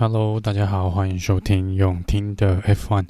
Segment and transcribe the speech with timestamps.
[0.00, 3.04] Hello，大家好，欢迎收听永听的 F1，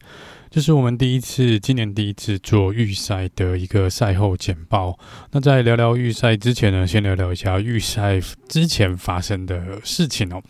[0.48, 4.98] 这是我们第一次，今年第一次做预赛的一个赛后简报。
[5.32, 8.18] 那在聊聊预赛之前呢，先聊聊一下预赛
[8.48, 10.42] 之前发生的事情哦。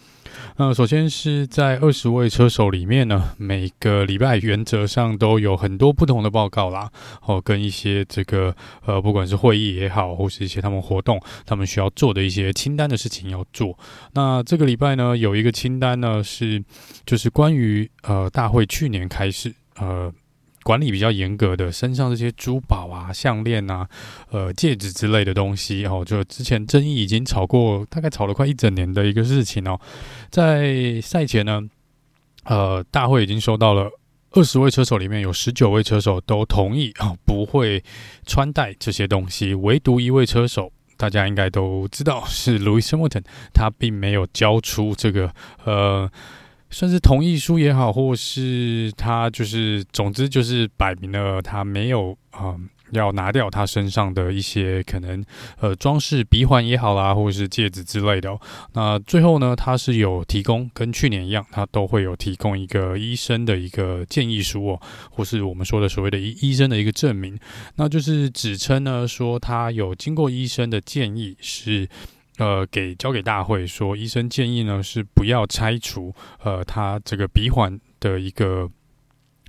[0.57, 6.91] 那首先是在二十位车手里面呢，每个礼拜原则上都有很多不同的报告啦，
[7.23, 13.79] 哦，跟一些这个呃，不管是会议也好，或是一些他们活动，他们需要做的一些清单的事情要做。
[14.15, 16.63] 那这个礼拜呢，有一个清单呢是，
[17.07, 20.13] 就是关于呃大会去年开始呃。
[20.69, 23.89] 管理比较严格的身上这些珠宝啊、项链啊、
[24.31, 29.81] 呃戒指之类的东西哦，就之前争议已经吵过，大概吵了快一整年的一个事情哦。
[30.29, 31.63] 在赛前呢，
[32.45, 33.91] 呃，大会已经收到了
[34.33, 37.83] 二十位车手里面有十九位车手都同意啊，不会
[38.27, 43.25] 穿戴这些东西，唯独一位车手，大家应该都知道是 Lewis Hamilton，
[43.55, 45.33] 他并没有交出这个
[45.65, 46.13] 呃。
[46.71, 52.55] 算是同意书也好，或是他就是，总之就是摆明了他没有啊、
[52.93, 55.25] 要拿掉他身上的一些可能
[55.61, 58.41] 呃装饰鼻环也好啦，或者是戒指之类的、哦。
[58.75, 64.81] 那最后呢，他是有提供跟去年一样，他都会有提供一个医生的一个建议书哦，
[65.11, 67.37] 或是我们说的所谓的医医生的一个证明，
[67.77, 71.89] 那就是指称呢说他有经过医生的建议是。
[72.39, 78.71] 呃，给交给大会说，医生建议呢是不要拆除呃他这个鼻环的一个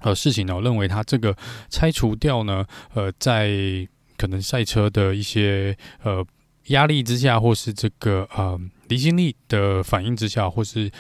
[0.02, 1.36] 呃事情呢，我认为他这个
[1.70, 2.66] 拆除掉呢，
[2.96, 3.88] 呃，在
[4.18, 6.26] 可能赛车的一些呃
[6.70, 10.92] 压力之下，或是这个呃离心力的反应之下，或是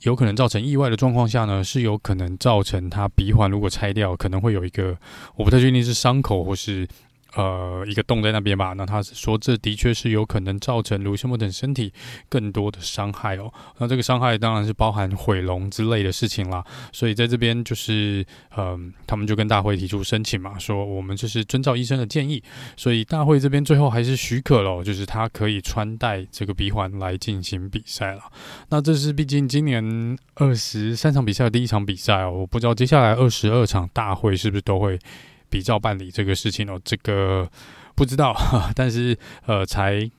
[0.00, 4.96] 有可能造成意外的状况下呢，是有可能造成他鼻环如果拆掉，可能会有一个
[5.36, 6.88] 我不太确定是伤口或是。
[7.36, 8.72] 呃，一个洞在那边吧。
[8.74, 11.92] 那他是说，这的确是有可能造成卢西莫等身体
[12.28, 13.52] 更多的伤害哦。
[13.78, 16.64] 那这个伤害当然是包含毁容之类的事情啦。
[16.92, 18.24] 所以在这边就是，
[18.56, 22.42] 嗯、他们就跟大会提出申请嘛，说我们就是遵照医生的建议。
[22.76, 28.22] 所以大会这边最后还是许可了，就是他可以穿戴这个鼻环来进行比赛了。
[28.68, 32.30] 那这是毕竟今年二十三场比赛的第一场比赛哦。
[32.30, 34.98] 我不知道接下来二十二场大会是不是都会。
[35.54, 37.48] 比照办理这个事情哦，这个
[37.94, 38.34] 不知道，
[38.74, 39.16] 但是
[39.46, 40.10] 呃，才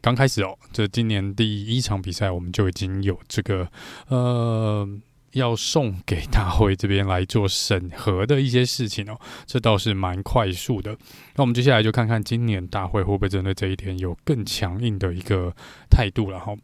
[0.00, 0.56] 刚开始哦。
[0.72, 3.70] 这今年第一场比赛，我们就已经有这个
[4.06, 4.88] 呃，
[5.32, 10.96] 要送给大会这边来做审核的一些事情哦，这倒是蛮快速的。
[11.34, 15.54] 那我们接下来就看看今年大会会不会针对这一点有更强硬的一个
[15.90, 16.54] 态度了哈。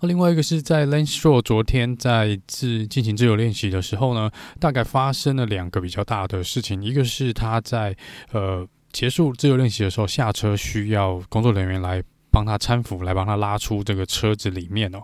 [0.00, 6.82] 那另外一个是在 Lance Stroll 昨天在自进行自由练习的时候呢，大概发生了两个比较大的事情。
[6.82, 7.96] 一个是他在
[8.32, 14.98] 呃结束自由练习的时候下车，需要工作人员来帮他搀扶，来帮他拉出这个车子里面哦。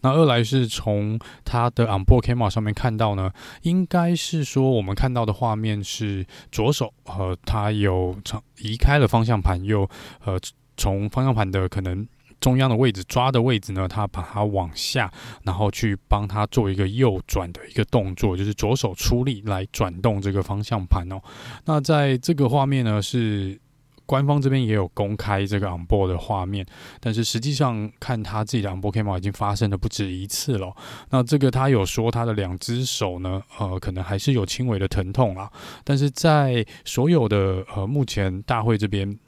[0.00, 3.30] 那二来是从他的 onboard camera 上面看到呢，
[3.62, 9.88] 应该是说我们看到的画面是左手呃他有从移开了方向盘，又
[10.24, 10.38] 呃
[10.76, 12.06] 从方向盘的可能。
[12.40, 15.12] 中央的位置抓的位置呢，他把它往下，
[15.42, 21.20] 然后去帮他做一个右转的一个动作，就是左手出力来转动这个方向盘哦。
[21.64, 23.60] 那在这个画面呢，是
[24.06, 26.64] 官方这边也有公开这个 onboard 的画面，
[27.00, 30.72] 但是实际上看他自己的 onboard camera 已经发生了不止一次了。
[31.10, 35.50] 那这个他有说他的两只手呢，呃，可能还是有轻微的疼痛啦，
[35.84, 39.18] 但是在所有的呃目前大会这边。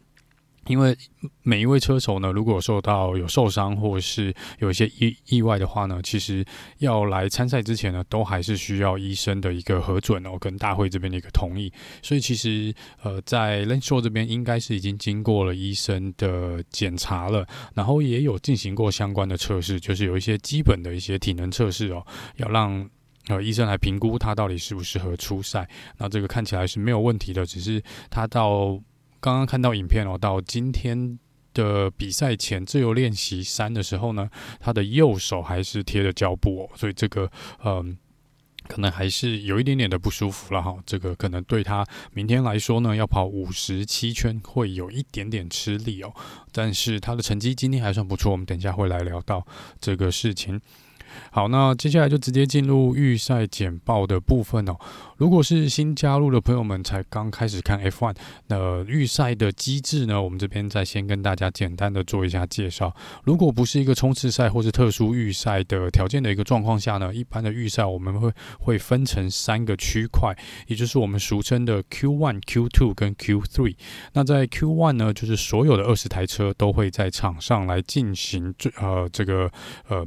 [0.70, 0.96] 因为
[1.42, 6.44] 每一位车手呢，如果受到有受伤或是有一些意意外的话呢，其实
[6.78, 11.72] 要来参赛之前呢，都还是需要医生的一个核准哦，跟大会这边的一个同意。
[12.02, 12.72] 所以其实
[13.02, 22.06] 呃，在 Lance Stroll 这边应该是已经经过了医生的检查了，然后也有进行过相关的测试，就是有一些基本的一些体能测试哦，
[22.36, 22.88] 要让
[23.26, 25.68] 呃医生来评估他到底适不适合出赛。
[25.98, 28.80] 那这个看起来是没有问题的，只是他到。
[29.20, 31.18] 刚刚看到影片哦，到今天
[31.52, 37.30] 的比赛前自由练习三的时候呢，他的右手还是贴着胶布哦，所以这个
[37.64, 37.98] 嗯，
[38.66, 46.14] 可能还是有一点点的不舒服了哈，这个可能对他明天来说呢，要跑五十七圈会有一点点吃力哦。
[46.52, 49.46] 但是他的成绩今天还算不错，我们等一下会来聊到
[49.80, 50.60] 这个事情。
[51.30, 54.76] 好，那接下来就直接进入预赛简报的部分哦。
[55.16, 58.16] 如果是新加入的朋友们，才刚开始看 F1，
[58.46, 62.94] 那预赛的机制呢，我们这边再先跟大家简单的做一下介绍。
[63.24, 70.34] 如果不是一个冲刺赛或是特殊预赛的条件的一个状况下呢，一般的预赛我们会会分成三个区块，
[70.66, 73.76] 也就是我们俗称的 Q1、Q2 跟 Q3。
[74.14, 79.50] 那在 Q1 呢，就是所有的二十台车都会在场上来进行最呃这个
[79.88, 80.06] 呃。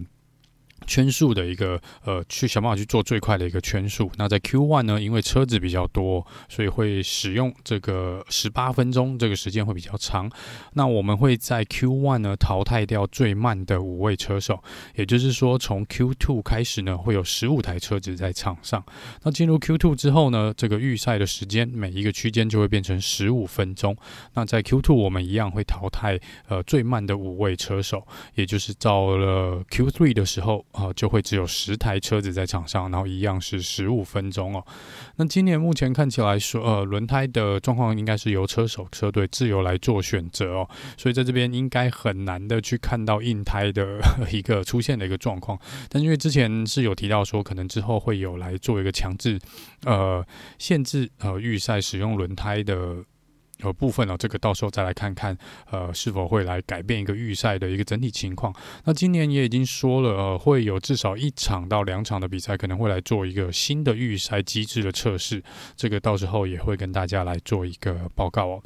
[0.85, 4.11] 圈数的一个呃，去想办法去做最快的一个圈数。
[4.17, 10.29] 那在 Q One 呢，因为车子比较多，所以会使用这个十八分钟，这个时间会比较长。
[10.73, 14.61] 那我们会在 Q One 呢淘汰掉最慢的五位车手，
[14.95, 18.83] 也就是说，从 Q Two 开始呢，会有十五台车子在场上。
[19.23, 23.95] 那进入 Q Two 之后呢，这个预赛的时间每一个区间就会变成十五分钟。
[24.33, 28.05] 那在 Q Two 我们一样会淘汰呃最慢的五位车手，
[28.35, 30.65] 也就是到了 Q Three 的时候。
[30.73, 34.65] 啊，就会只有十台车子在场上，然后一样是十五分钟哦。
[35.15, 43.99] 那今年目前看起来说，呃，轮胎的状况应该是由车手车队自由来做选择哦，所以在这边应该很难的去看到硬胎的
[44.31, 45.57] 一个出现的一个状况。
[45.89, 49.39] 但因为之前是有提到说，可能之后会有来做一个强制，
[49.85, 50.25] 呃，
[50.57, 52.97] 限制呃预赛使用轮胎的。
[53.59, 55.37] 有部分呢、哦，这个到时候再来看看，
[55.69, 58.53] 呃，是否会来改变一个预赛的一个整体情况。
[58.85, 65.41] 那今年也已经说了，呃，会有至少一场到两场的比赛，可能会来做一个新的预赛机制的测试。
[65.75, 68.63] 这个到时候也会跟大家来做一个报告哦。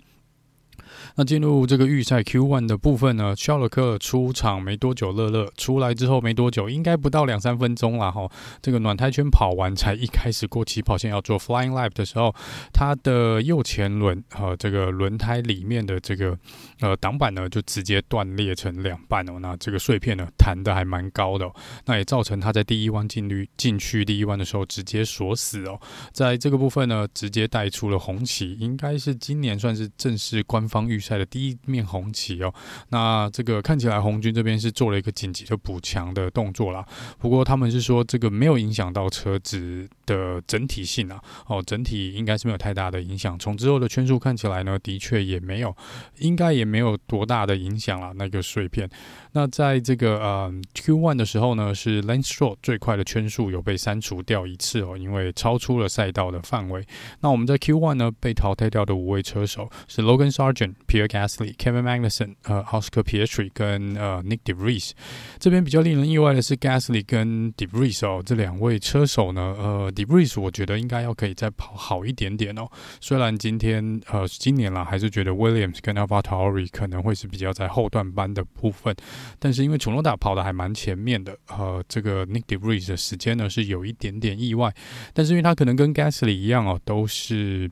[1.18, 8.30] 那进入这个预赛 Q1 的部分呢，肖勒克出场没多久，乐乐出来之后没多久，应该不到两三分钟了哈。
[8.62, 12.34] 这个暖胎圈跑完，才一开始过起跑线要做 Flying Lap 的时候，
[12.74, 16.38] 他的右前轮和这个轮胎里面的这个
[16.80, 19.40] 呃挡板呢，就直接断裂成两半哦。
[19.40, 21.56] 那这个碎片呢，弹的还蛮高的哦，
[21.86, 25.80] 那也造成他在第一弯进去进去第一弯的时候直接锁死哦。
[26.12, 30.88] 在这个部分呢，直接带出了红旗，应该是今年算是正式官方。
[30.88, 32.54] 预赛的第一面红旗哦，
[32.90, 36.86] 那这个看起来红军这边是做了一个紧急的补强的动作啦。
[37.18, 43.38] 不过他们是说这个没有影响到车子的整体性啊，哦，整体应该是没有太大的影响。
[43.40, 45.76] 从之后的圈数看起来呢，的确也没有，
[46.20, 48.12] 应该也没有多大的影响啦。
[48.16, 48.90] 那个碎片。
[49.38, 56.84] 那在这个呃 Q1 的时候呢，是 Lance Short 最快的圈数有被删除掉一次哦，因为超出了赛道的范围。
[57.20, 60.74] 那我们在 Q1 呢被淘汰掉的五位车手是 Logan Sargent。
[60.88, 64.92] Pierre Gasly、Kevin Magnussen、呃，Oscar Piastri 跟呃 Nick De Vries，
[65.38, 72.68] 这边比较令人意外的是 Gasly 跟 De Vries 哦，这两位车手呢，呃，De Vries 我觉得应该要可以再跑好一点点哦。
[73.02, 78.96] 虽然今天呃今年啦，还是觉得 Williams 跟 AlphaTauri 可能会是比较在后段班的部分，
[79.40, 84.74] 但是因为楚诺达跑的还蛮前面的，呃，这个 Nick De Vries 的时间呢是有一点点意外，
[85.14, 87.70] 但是因为他可能跟 Gasly 一样哦，都是。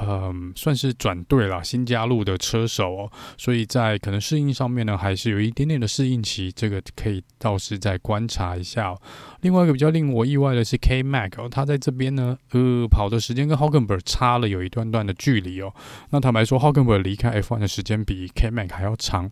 [0.00, 9.00] 嗯，算是转队了，新加入的车手哦，所以在可能适应上面呢，还是有一点点的适应期，这个可以倒是再观察一下哦。
[9.40, 15.72] 另外一个比较令我意外的是 K Mac 哦，他在这边呢，呃，跑的时间跟 Hulkenberg 差了有一段段的距离哦。
[16.10, 19.28] 那坦白说，Hulkenberg 离开 F1 的时间比 K Mac 还要长。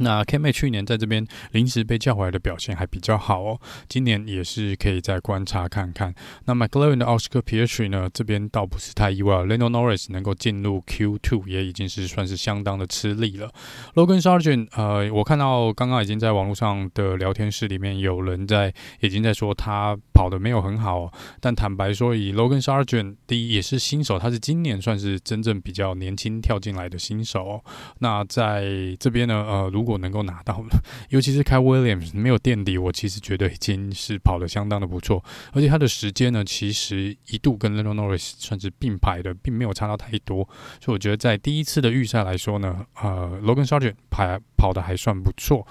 [0.00, 6.14] 那 kma 去年在这边临时被叫回来的表现还比较好哦，今年也是可以再观察看看。
[6.46, 13.50] 那 McLaren 的 Oscar p i e t r 呢，这边倒不是太意外，Lando Norris 能够进入 Q2 也已经是算是相当的吃力了。
[13.94, 27.64] Logan Sargent，呃，我看到刚刚已经在网络上的聊天室里面有人在已经在说他跑得没有很好哦，但坦白说，以 Logan Sargent 第一也是新手，他是今年算是真正比较年轻跳进来的新手哦。
[27.98, 28.64] 那在
[28.98, 30.68] 这边呢，呃，如果如果能够拿到了，
[31.10, 35.22] 尤其是开 Williams 没有垫底，我其实觉得已经是跑得相当的不错。
[35.52, 40.48] 而且他的时间呢，其实一度跟 Lando Norris 算是并排的，并没有差到太多。
[40.80, 45.66] 所以我觉得在第一次的预赛来说呢，呃，Logan Sargent 跑跑得还算不错。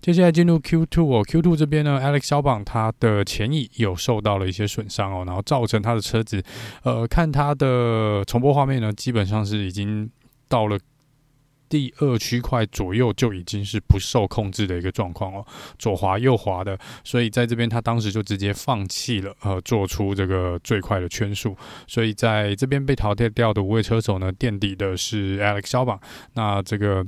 [0.00, 6.42] 接下来进入 Q2 哦，Q2 这边呢，Alex 小榜他的前翼有受到了一些损伤哦，然后造成他的车子，
[6.82, 10.10] 呃，看他的重播画面呢，基本上是已经
[10.48, 10.78] 到了。
[11.74, 15.44] 第二区块左右就已经是不受控制的一个状况哦，
[15.76, 21.56] 左滑右滑的，所以在这边他当时就直接放弃了，呃，做出这个最快的圈速，
[21.88, 25.98] 所以在这边被淘汰掉的五位车手呢，垫底的是 Alex Alba，
[26.34, 27.04] 那这个。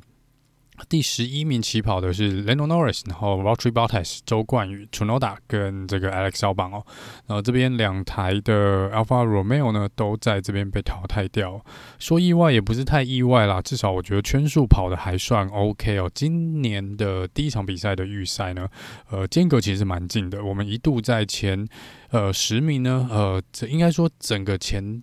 [0.89, 6.85] 第十一名起跑的是 Lando Norris，然后 Valtteri Bottas 周冠宇 Tsunoda 跟这个 Alex Albon 哦，
[7.27, 11.65] 然后这边两台的 Alfa Romeo 呢都在这边被淘汰掉，
[11.99, 16.11] 说意外也不是太意外啦，至少我觉得圈数跑得还算 OK 哦。
[16.15, 18.69] 今年的第一场比赛的预赛呢，
[19.11, 21.67] 呃，间隔其实蛮近的，我们一度在前
[22.11, 25.03] 呃十名呢，呃，这应该说整个前。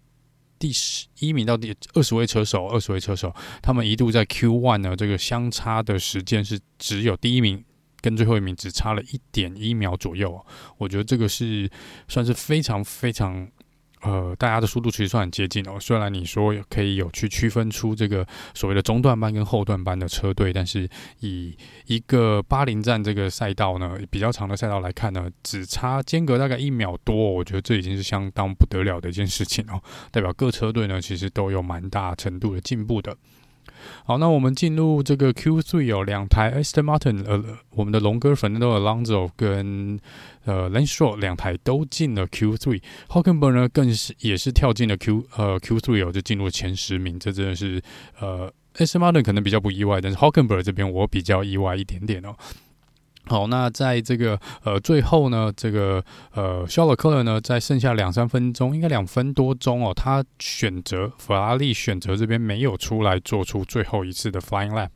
[0.63, 7.61] 第十一名到第二十位车手，二十位车手，他们一度在 Q One 呢，这个相差的时间是只有第一名
[7.99, 10.41] 跟最后一名只差了一点一秒左右。
[10.77, 11.69] 我觉得这个是
[12.07, 13.45] 算是非常非常。
[14.03, 15.79] 呃，大家的速度其实算很接近哦。
[15.79, 20.89] 虽然你说可以有去区分出这个所谓的中段班跟后段班的车队，但是
[21.21, 21.57] 以
[21.87, 29.81] 一个巴林站这个赛道呢，比较长的赛道来看呢，只差间隔大概一秒多，我觉得这已经是相当不得了的一件事情哦。
[30.11, 33.15] 代表各车队呢，其实都有蛮大程度的进步的。
[34.05, 39.99] 好，那我们进入这个 Q3 哦两台 estarmartin 呃，我们的龙哥 Fernando Alonso 跟
[40.45, 47.81] 呃 l a n s h o r 两台都进了 Q3，Hockenber 呢更是也是跳进了 Q 呃 Q3 哦，就进入前十名，这真的是
[48.19, 52.35] 呃 estarmartin 可能比较不意外，但是 Hockenber 这边我比较意外一点点哦。
[53.25, 56.03] 好，那在这个呃最后呢，这个
[56.33, 64.89] 呃肖尔克勒呢，在剩下两三分钟，应该两分多钟哦，他选择法拉利选择这边没有出来做出最后一次的 Flying Lap。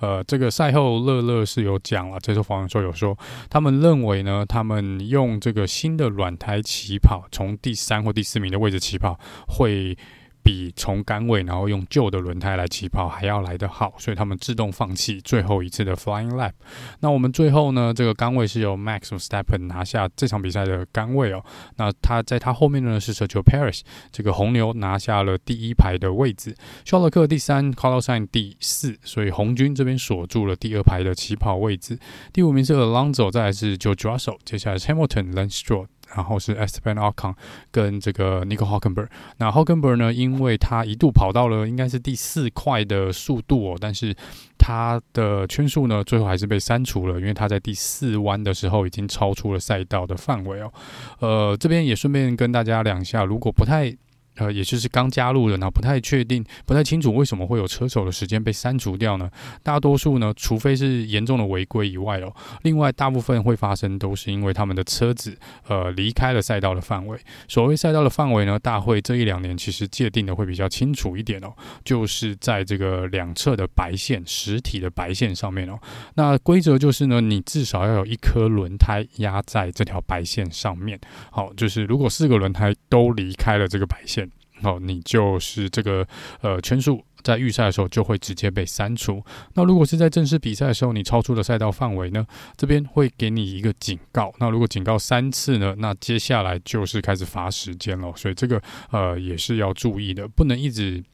[0.00, 3.16] 呃，这个赛后勒勒是有讲了，这时候访问说有说，
[3.50, 9.96] 他们认为呢，他们用这个新的软胎起跑，从第三或第四名的位置起跑会。
[10.44, 16.52] 比从杆位然后用旧的轮胎来起跑还要来得好，所以他们自动放弃最后一次的 Flying Lap。
[17.00, 21.42] 那我们最后呢，这个杆位是由 Max Verstappen 拿下这场比赛的杆位哦。
[21.76, 23.80] 那他在他后面呢是 Sergio Perez，
[24.12, 31.98] 这个红牛拿下了第一排的位置，肖勒克第三 c a r l o s s i n 第四，所以红军这边锁住了第二排的起跑位置。
[32.32, 35.78] 第五名是 Alonso，再来是 j o j o s s o 接下来是 Hamilton、l a n s t r
[35.78, 35.88] o l。
[36.14, 37.34] 然后是 Esteban Ocon
[37.70, 39.08] 跟这个 Nico Hulkenberg。
[39.38, 44.14] 那 Hulkenberg 呢，因为他一度跑到了应该是第四快的速度哦，但是
[44.58, 50.72] 他的圈数呢，最后还是被删除了，因为他在第四弯的时候已经超出了赛道的范围哦。
[51.20, 53.96] 呃，这边也顺便跟大家讲一下，如果不太。
[54.36, 59.30] 呃，也就是刚加入的，然后不太确定、不太清楚为什么会有车手的时间被删除掉呢？
[59.62, 65.36] 大多数呢，除非是严重的违规以外哦，另外大部分会发生都是因为他们的车子
[65.68, 67.18] 呃离开了赛道的范围。
[67.46, 71.52] 所谓赛道的范围呢，大会这一两年其实界定的会比较清楚一点哦，
[71.84, 75.78] 就是在这个两侧的白线、实体的白线上面哦。
[76.14, 80.98] 那规则就是呢，你至少要有一颗轮胎压在这条白线上面。
[81.30, 84.23] 好，就是如果四个轮胎都离开了这个白线。
[84.64, 86.04] 好，你就是这个
[86.40, 89.22] 呃圈数在预赛的时候就会直接被删除。
[89.52, 94.32] 那如果是在正式比赛的时候，你超出了赛道范围呢，这边会给你一个警告。
[94.38, 98.12] 那如果警告三次呢，那接下来就是开始罚时间了。
[98.16, 101.04] 所以这个呃也是要注意的，不能一直。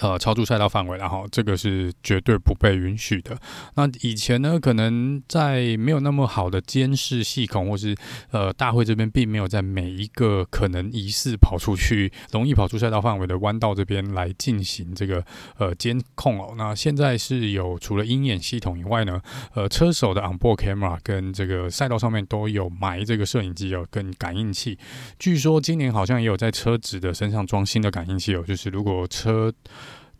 [0.00, 3.38] 呃，超出赛道范围，然后这个是绝对不被允许的。
[3.74, 7.94] 那以前呢，可能在没有那么好的监视系统，或是
[8.30, 15.24] 呃大会这边并没有在每一个可能疑似跑出去、容易跑出赛道范围的弯道这边来进行这个
[15.58, 16.54] 呃监控哦。
[16.56, 19.20] 那现在是有除了鹰眼系统以外呢，
[19.54, 24.78] 呃车手的 onboard camera 跟这个赛道上面都有埋这个摄影机哦，跟感应器。
[25.18, 29.52] 据说今年好像也有在车子的身上装新的感应器哦，就是如果车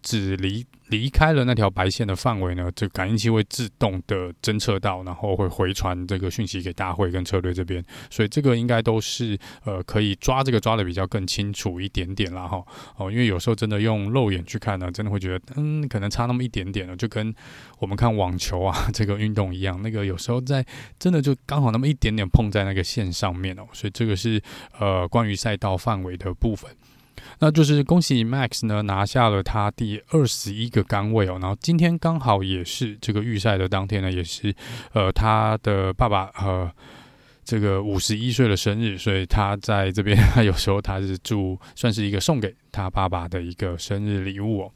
[0.03, 12.65] 只离离开了那条白线的范围呢，这感应器会自动的侦测到，然后会回传这个讯息给大会跟车队这边，所以这个应该都是呃可以抓这个抓的比较更清楚一点点啦哈。
[12.97, 17.33] 哦，因为有时候真的用肉眼去看呢，真的会觉得嗯可能差那么一点点了，就跟
[17.79, 20.65] 我们看网球啊 这个运动一样，那个有时候在
[20.99, 24.43] 真的就刚好那么一点点碰在那个线上面哦，所以这个是
[24.79, 26.71] 呃关于赛道范围的部分。
[27.39, 34.55] 那就是恭喜 Max 呢，拿下了他第二十一个杆位哦，然后今天刚好也是这个预赛的当天呢，也是
[34.93, 36.71] 呃他的爸爸呃
[37.45, 44.73] 这个五十一岁的生日，所以他在这边 有时候他是祝算是一个送给他爸爸的一个生日礼物哦。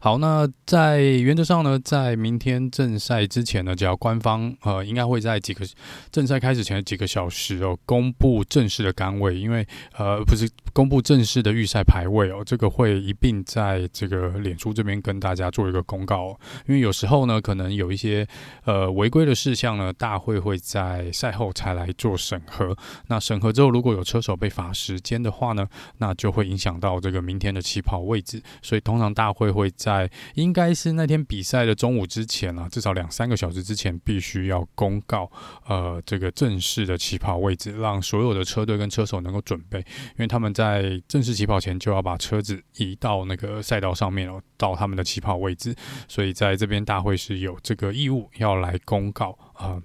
[0.00, 5.66] 好，那在原则上呢，在明天正赛之前呢，只要官方呃，应该会在几个
[6.10, 9.66] 正赛开始前几个小时哦，公布正式的杆位，因为
[9.96, 18.26] 呃，不是公布正式的预赛排位哦，这个会一并在这个脸书这边跟大家做一个公告，因为有时候呢，可能有一些
[18.64, 22.76] 呃违规的事项呢，大会会在赛后才来做审核，
[23.08, 25.66] 那审核之后，如果有车手被罚时间的话呢，
[25.98, 29.63] 那就会影响到这个明天的起跑位置，所以通常大会会。
[29.64, 35.30] 会在应该是那天比赛的中午之前啊，至少两三个小时之前，必须要公告
[35.66, 45.74] 呃这个正式的起跑位置，让所有的车队跟车手能够准备，因为他们在正式起跑前就要把车子移到那个赛道上面哦，到他们的起跑位置，
[46.06, 49.80] 所以在这边大会是有这个义务要来公告啊。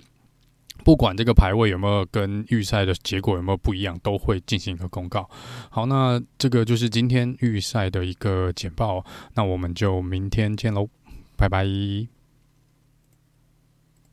[0.90, 5.30] 不管这个排位有没有跟预赛的结果有没有不一样，都会进行一个公告。
[5.70, 9.06] 好，那这个就是今天预赛的一个简报。
[9.36, 10.90] 那我们就明天见喽，
[11.38, 12.19] 拜拜。